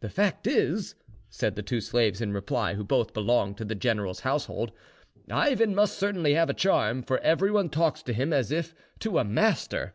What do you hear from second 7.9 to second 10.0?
to him as if to a master."